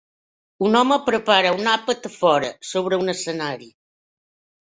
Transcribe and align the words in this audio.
Un 0.67 0.77
home 0.77 0.95
prepara 1.09 1.51
un 1.57 1.69
àpat 1.73 2.07
a 2.09 2.11
fora, 2.13 2.49
sobre 2.71 2.99
un 3.03 3.15
escenari. 3.15 3.69